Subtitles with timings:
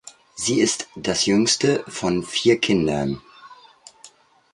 [0.33, 3.21] Sie ist das jüngste von vier Kindern.